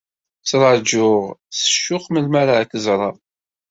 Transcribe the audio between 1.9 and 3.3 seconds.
melmi ara k-ẓreɣ.